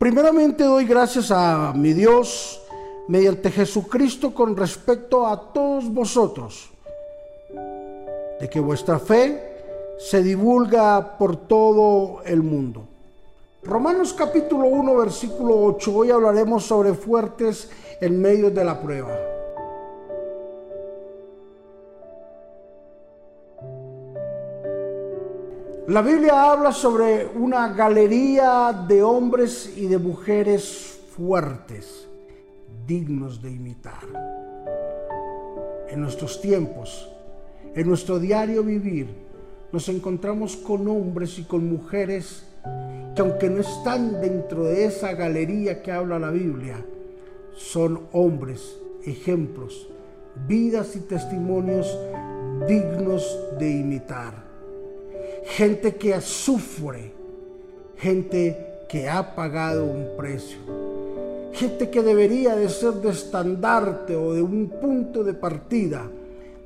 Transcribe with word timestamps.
Primeramente 0.00 0.64
doy 0.64 0.86
gracias 0.86 1.30
a 1.30 1.74
mi 1.76 1.92
Dios 1.92 2.62
mediante 3.06 3.50
Jesucristo 3.50 4.32
con 4.32 4.56
respecto 4.56 5.26
a 5.26 5.52
todos 5.52 5.92
vosotros, 5.92 6.70
de 8.40 8.48
que 8.48 8.60
vuestra 8.60 8.98
fe 8.98 9.92
se 9.98 10.22
divulga 10.22 11.18
por 11.18 11.36
todo 11.36 12.22
el 12.24 12.42
mundo. 12.42 12.84
Romanos 13.62 14.14
capítulo 14.14 14.68
1 14.68 14.96
versículo 14.96 15.62
8, 15.64 15.94
hoy 15.94 16.10
hablaremos 16.10 16.64
sobre 16.64 16.94
fuertes 16.94 17.68
en 18.00 18.22
medio 18.22 18.50
de 18.50 18.64
la 18.64 18.80
prueba. 18.80 19.39
La 25.88 26.02
Biblia 26.02 26.52
habla 26.52 26.72
sobre 26.72 27.26
una 27.26 27.68
galería 27.72 28.84
de 28.86 29.02
hombres 29.02 29.72
y 29.76 29.86
de 29.86 29.98
mujeres 29.98 31.00
fuertes, 31.16 32.06
dignos 32.86 33.40
de 33.40 33.50
imitar. 33.50 34.04
En 35.88 36.02
nuestros 36.02 36.40
tiempos, 36.40 37.10
en 37.74 37.88
nuestro 37.88 38.18
diario 38.18 38.62
vivir, 38.62 39.08
nos 39.72 39.88
encontramos 39.88 40.56
con 40.56 40.86
hombres 40.86 41.38
y 41.38 41.44
con 41.44 41.68
mujeres 41.68 42.44
que 43.16 43.22
aunque 43.22 43.48
no 43.48 43.60
están 43.60 44.20
dentro 44.20 44.64
de 44.64 44.84
esa 44.84 45.14
galería 45.14 45.82
que 45.82 45.92
habla 45.92 46.18
la 46.18 46.30
Biblia, 46.30 46.84
son 47.56 48.02
hombres, 48.12 48.76
ejemplos, 49.04 49.88
vidas 50.46 50.94
y 50.94 51.00
testimonios 51.00 51.98
dignos 52.68 53.38
de 53.58 53.70
imitar 53.70 54.49
gente 55.44 55.96
que 55.96 56.20
sufre, 56.20 57.12
gente 57.96 58.84
que 58.88 59.08
ha 59.08 59.34
pagado 59.34 59.84
un 59.84 60.16
precio, 60.16 60.58
gente 61.52 61.90
que 61.90 62.02
debería 62.02 62.56
de 62.56 62.68
ser 62.68 62.94
de 62.94 63.10
estandarte 63.10 64.16
o 64.16 64.34
de 64.34 64.42
un 64.42 64.68
punto 64.80 65.24
de 65.24 65.34
partida 65.34 66.08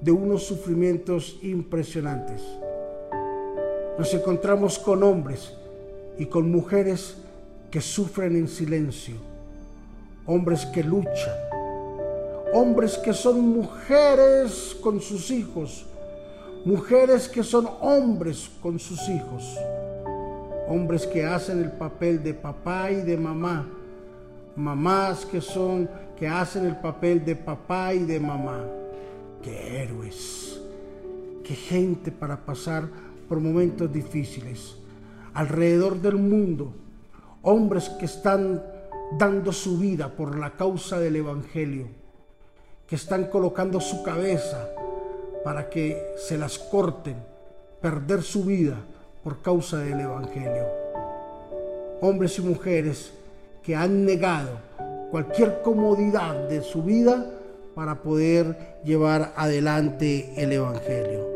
de 0.00 0.12
unos 0.12 0.44
sufrimientos 0.44 1.38
impresionantes. 1.42 2.42
Nos 3.98 4.14
encontramos 4.14 4.78
con 4.78 5.02
hombres 5.02 5.52
y 6.18 6.26
con 6.26 6.50
mujeres 6.50 7.16
que 7.70 7.80
sufren 7.80 8.36
en 8.36 8.48
silencio, 8.48 9.16
hombres 10.26 10.66
que 10.66 10.82
luchan, 10.82 11.34
hombres 12.54 12.96
que 12.98 13.12
son 13.12 13.40
mujeres 13.40 14.76
con 14.80 15.00
sus 15.00 15.30
hijos, 15.30 15.86
mujeres 16.64 17.28
que 17.28 17.42
son 17.42 17.68
hombres 17.80 18.50
con 18.60 18.78
sus 18.78 19.08
hijos, 19.08 19.56
hombres 20.68 21.06
que 21.06 21.24
hacen 21.24 21.62
el 21.62 21.72
papel 21.72 22.22
de 22.22 22.34
papá 22.34 22.90
y 22.90 22.96
de 22.96 23.16
mamá, 23.16 23.66
mamás 24.56 25.24
que 25.24 25.40
son 25.40 25.88
que 26.18 26.26
hacen 26.26 26.66
el 26.66 26.76
papel 26.76 27.24
de 27.24 27.36
papá 27.36 27.94
y 27.94 28.00
de 28.00 28.18
mamá. 28.18 28.64
Qué 29.42 29.82
héroes, 29.82 30.60
qué 31.44 31.54
gente 31.54 32.10
para 32.10 32.36
pasar 32.44 32.88
por 33.28 33.38
momentos 33.38 33.92
difíciles. 33.92 34.76
Alrededor 35.34 36.00
del 36.00 36.16
mundo, 36.16 36.72
hombres 37.42 37.88
que 37.88 38.06
están 38.06 38.60
dando 39.16 39.52
su 39.52 39.78
vida 39.78 40.08
por 40.08 40.36
la 40.36 40.50
causa 40.50 40.98
del 40.98 41.16
Evangelio, 41.16 41.86
que 42.86 42.96
están 42.96 43.26
colocando 43.26 43.80
su 43.80 44.02
cabeza 44.02 44.68
para 45.44 45.68
que 45.68 46.14
se 46.16 46.36
las 46.36 46.58
corten, 46.58 47.16
perder 47.80 48.22
su 48.22 48.44
vida 48.44 48.76
por 49.22 49.40
causa 49.42 49.78
del 49.78 50.00
Evangelio. 50.00 50.66
Hombres 52.00 52.38
y 52.38 52.42
mujeres 52.42 53.12
que 53.62 53.74
han 53.74 54.04
negado 54.04 54.58
cualquier 55.10 55.62
comodidad 55.62 56.48
de 56.48 56.62
su 56.62 56.82
vida 56.82 57.26
para 57.74 58.02
poder 58.02 58.80
llevar 58.84 59.32
adelante 59.36 60.32
el 60.36 60.52
Evangelio. 60.52 61.26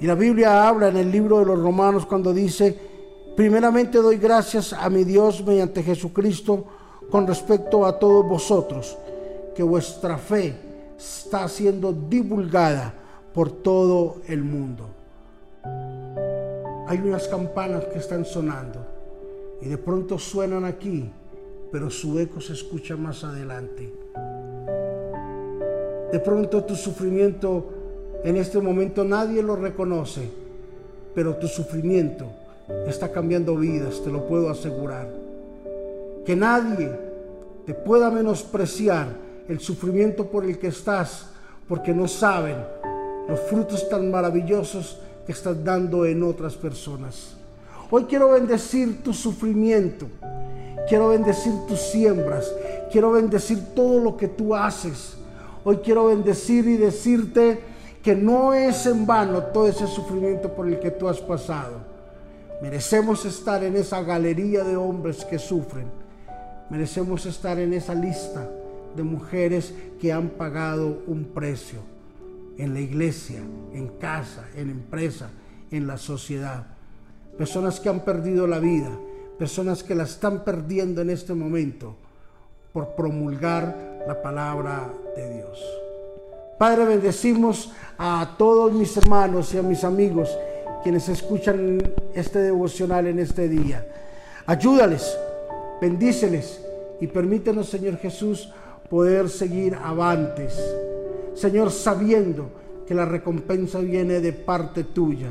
Y 0.00 0.06
la 0.06 0.14
Biblia 0.14 0.68
habla 0.68 0.88
en 0.88 0.96
el 0.96 1.10
libro 1.10 1.38
de 1.38 1.46
los 1.46 1.60
Romanos 1.60 2.06
cuando 2.06 2.32
dice, 2.32 2.76
primeramente 3.34 3.98
doy 3.98 4.18
gracias 4.18 4.72
a 4.72 4.90
mi 4.90 5.04
Dios 5.04 5.44
mediante 5.44 5.82
Jesucristo 5.82 6.64
con 7.10 7.26
respecto 7.26 7.86
a 7.86 7.98
todos 7.98 8.26
vosotros, 8.26 8.98
que 9.54 9.62
vuestra 9.62 10.18
fe 10.18 10.65
está 10.98 11.48
siendo 11.48 11.92
divulgada 11.92 12.94
por 13.34 13.50
todo 13.50 14.16
el 14.28 14.42
mundo. 14.42 14.88
Hay 16.88 16.98
unas 16.98 17.28
campanas 17.28 17.84
que 17.86 17.98
están 17.98 18.24
sonando 18.24 18.86
y 19.60 19.68
de 19.68 19.78
pronto 19.78 20.18
suenan 20.18 20.64
aquí, 20.64 21.10
pero 21.72 21.90
su 21.90 22.18
eco 22.18 22.40
se 22.40 22.52
escucha 22.52 22.96
más 22.96 23.24
adelante. 23.24 23.92
De 26.12 26.20
pronto 26.20 26.64
tu 26.64 26.76
sufrimiento 26.76 27.66
en 28.24 28.36
este 28.36 28.60
momento 28.60 29.04
nadie 29.04 29.42
lo 29.42 29.56
reconoce, 29.56 30.28
pero 31.14 31.36
tu 31.36 31.48
sufrimiento 31.48 32.26
está 32.86 33.10
cambiando 33.10 33.56
vidas, 33.56 34.02
te 34.02 34.10
lo 34.10 34.26
puedo 34.26 34.48
asegurar. 34.48 35.08
Que 36.24 36.34
nadie 36.34 36.90
te 37.66 37.74
pueda 37.74 38.10
menospreciar 38.10 39.25
el 39.48 39.60
sufrimiento 39.60 40.26
por 40.26 40.44
el 40.44 40.58
que 40.58 40.68
estás, 40.68 41.26
porque 41.68 41.92
no 41.92 42.08
saben 42.08 42.56
los 43.28 43.40
frutos 43.40 43.88
tan 43.88 44.10
maravillosos 44.10 44.98
que 45.24 45.32
estás 45.32 45.62
dando 45.64 46.04
en 46.04 46.22
otras 46.22 46.54
personas. 46.54 47.34
Hoy 47.90 48.04
quiero 48.04 48.30
bendecir 48.30 49.02
tu 49.02 49.12
sufrimiento, 49.12 50.06
quiero 50.88 51.08
bendecir 51.08 51.52
tus 51.68 51.80
siembras, 51.80 52.52
quiero 52.90 53.12
bendecir 53.12 53.74
todo 53.74 54.00
lo 54.00 54.16
que 54.16 54.28
tú 54.28 54.54
haces. 54.54 55.16
Hoy 55.64 55.78
quiero 55.78 56.06
bendecir 56.06 56.66
y 56.68 56.76
decirte 56.76 57.60
que 58.02 58.14
no 58.14 58.54
es 58.54 58.86
en 58.86 59.06
vano 59.06 59.42
todo 59.42 59.66
ese 59.66 59.86
sufrimiento 59.86 60.52
por 60.52 60.68
el 60.68 60.78
que 60.78 60.92
tú 60.92 61.08
has 61.08 61.18
pasado. 61.18 61.96
Merecemos 62.62 63.24
estar 63.24 63.62
en 63.64 63.76
esa 63.76 64.02
galería 64.02 64.62
de 64.64 64.76
hombres 64.76 65.24
que 65.24 65.38
sufren. 65.38 65.86
Merecemos 66.70 67.26
estar 67.26 67.58
en 67.58 67.72
esa 67.72 67.94
lista 67.94 68.48
de 68.96 69.02
mujeres 69.02 69.74
que 70.00 70.12
han 70.12 70.30
pagado 70.30 71.02
un 71.06 71.24
precio 71.34 71.80
en 72.58 72.74
la 72.74 72.80
iglesia, 72.80 73.40
en 73.72 73.88
casa, 73.98 74.48
en 74.56 74.70
empresa, 74.70 75.30
en 75.70 75.86
la 75.86 75.98
sociedad. 75.98 76.66
Personas 77.36 77.80
que 77.80 77.88
han 77.88 78.00
perdido 78.00 78.46
la 78.46 78.58
vida, 78.58 78.90
personas 79.38 79.82
que 79.82 79.94
la 79.94 80.04
están 80.04 80.42
perdiendo 80.44 81.02
en 81.02 81.10
este 81.10 81.34
momento 81.34 81.96
por 82.72 82.94
promulgar 82.94 84.04
la 84.06 84.20
palabra 84.22 84.90
de 85.14 85.34
Dios. 85.34 85.62
Padre, 86.58 86.86
bendecimos 86.86 87.72
a 87.98 88.34
todos 88.38 88.72
mis 88.72 88.96
hermanos 88.96 89.52
y 89.52 89.58
a 89.58 89.62
mis 89.62 89.84
amigos 89.84 90.36
quienes 90.82 91.08
escuchan 91.08 91.82
este 92.14 92.38
devocional 92.38 93.06
en 93.08 93.18
este 93.18 93.48
día. 93.48 93.86
Ayúdales, 94.46 95.18
bendíceles 95.80 96.64
y 97.00 97.08
permítenos, 97.08 97.68
Señor 97.68 97.98
Jesús, 97.98 98.52
poder 98.88 99.28
seguir 99.28 99.74
avantes. 99.74 100.58
Señor, 101.34 101.70
sabiendo 101.70 102.50
que 102.86 102.94
la 102.94 103.04
recompensa 103.04 103.80
viene 103.80 104.20
de 104.20 104.32
parte 104.32 104.84
tuya, 104.84 105.30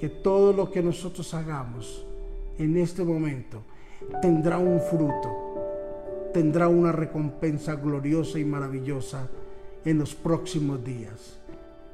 que 0.00 0.08
todo 0.08 0.52
lo 0.52 0.70
que 0.70 0.82
nosotros 0.82 1.32
hagamos 1.34 2.04
en 2.58 2.76
este 2.76 3.04
momento 3.04 3.62
tendrá 4.20 4.58
un 4.58 4.80
fruto, 4.80 6.30
tendrá 6.32 6.68
una 6.68 6.92
recompensa 6.92 7.74
gloriosa 7.76 8.38
y 8.38 8.44
maravillosa 8.44 9.28
en 9.84 9.98
los 9.98 10.14
próximos 10.14 10.84
días. 10.84 11.38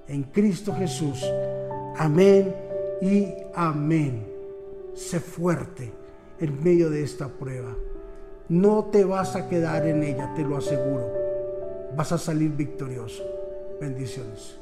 En 0.06 0.25
Cristo 0.25 0.75
Jesús. 0.75 1.25
Amén 1.97 2.54
y 3.03 3.26
amén. 3.54 4.26
Sé 4.94 5.20
fuerte 5.20 5.92
en 6.41 6.62
medio 6.62 6.91
de 6.91 7.03
esta 7.03 7.28
prueba. 7.28 7.75
No 8.48 8.84
te 8.91 9.04
vas 9.04 9.36
a 9.36 9.47
quedar 9.47 9.86
en 9.86 10.03
ella, 10.03 10.33
te 10.34 10.42
lo 10.42 10.56
aseguro. 10.56 11.12
Vas 11.95 12.12
a 12.12 12.18
salir 12.18 12.50
victorioso. 12.50 13.22
Bendiciones. 13.78 14.56